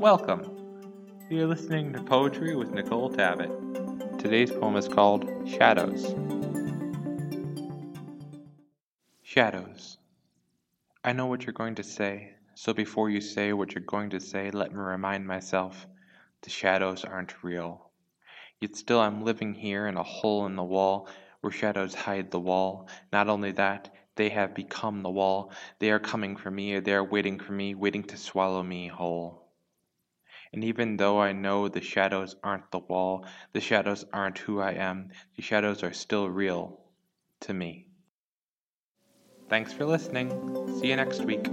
Welcome! 0.00 0.50
You're 1.28 1.46
listening 1.46 1.92
to 1.92 2.02
Poetry 2.02 2.56
with 2.56 2.70
Nicole 2.70 3.10
Tabbitt. 3.10 3.50
Today's 4.18 4.50
poem 4.50 4.76
is 4.76 4.88
called 4.88 5.28
Shadows. 5.46 6.14
Shadows. 9.22 9.98
I 11.04 11.12
know 11.12 11.26
what 11.26 11.44
you're 11.44 11.52
going 11.52 11.74
to 11.74 11.82
say, 11.82 12.32
so 12.54 12.72
before 12.72 13.10
you 13.10 13.20
say 13.20 13.52
what 13.52 13.74
you're 13.74 13.84
going 13.84 14.08
to 14.08 14.20
say, 14.20 14.50
let 14.50 14.72
me 14.72 14.78
remind 14.78 15.26
myself 15.26 15.86
the 16.40 16.48
shadows 16.48 17.04
aren't 17.04 17.44
real. 17.44 17.90
Yet 18.58 18.76
still 18.76 19.00
I'm 19.00 19.22
living 19.22 19.52
here 19.52 19.86
in 19.86 19.98
a 19.98 20.02
hole 20.02 20.46
in 20.46 20.56
the 20.56 20.64
wall 20.64 21.10
where 21.42 21.52
shadows 21.52 21.94
hide 21.94 22.30
the 22.30 22.40
wall. 22.40 22.88
Not 23.12 23.28
only 23.28 23.52
that, 23.52 23.94
they 24.16 24.30
have 24.30 24.54
become 24.54 25.02
the 25.02 25.10
wall. 25.10 25.52
They 25.78 25.90
are 25.90 26.00
coming 26.00 26.36
for 26.36 26.50
me, 26.50 26.80
they 26.80 26.94
are 26.94 27.04
waiting 27.04 27.38
for 27.38 27.52
me, 27.52 27.74
waiting 27.74 28.04
to 28.04 28.16
swallow 28.16 28.62
me 28.62 28.88
whole. 28.88 29.49
And 30.52 30.64
even 30.64 30.96
though 30.96 31.20
I 31.20 31.32
know 31.32 31.68
the 31.68 31.80
shadows 31.80 32.36
aren't 32.42 32.70
the 32.70 32.80
wall, 32.80 33.26
the 33.52 33.60
shadows 33.60 34.04
aren't 34.12 34.38
who 34.38 34.60
I 34.60 34.72
am, 34.72 35.10
the 35.36 35.42
shadows 35.42 35.82
are 35.82 35.92
still 35.92 36.28
real 36.28 36.80
to 37.40 37.54
me. 37.54 37.86
Thanks 39.48 39.72
for 39.72 39.84
listening. 39.84 40.30
See 40.80 40.88
you 40.88 40.96
next 40.96 41.24
week. 41.24 41.46